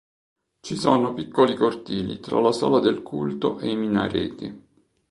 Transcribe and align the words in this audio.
Ci 0.61 0.75
sono 0.75 1.13
piccoli 1.13 1.53
cortili 1.55 2.19
tra 2.19 2.39
la 2.39 2.51
sala 2.51 2.79
del 2.79 3.03
culto 3.03 3.59
e 3.59 3.69
i 3.69 3.75
minareti. 3.75 4.67